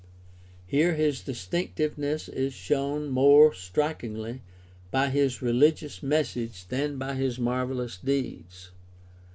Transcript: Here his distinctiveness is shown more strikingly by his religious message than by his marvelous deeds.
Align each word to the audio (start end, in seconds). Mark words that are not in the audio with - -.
Here 0.65 0.95
his 0.95 1.21
distinctiveness 1.21 2.27
is 2.27 2.53
shown 2.55 3.09
more 3.11 3.53
strikingly 3.53 4.41
by 4.89 5.11
his 5.11 5.43
religious 5.43 6.01
message 6.01 6.67
than 6.69 6.97
by 6.97 7.13
his 7.13 7.37
marvelous 7.37 7.97
deeds. 7.97 8.71